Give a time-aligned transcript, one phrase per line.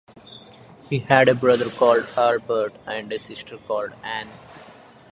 [0.89, 4.27] He had a brother called Albert and a sister called Ann.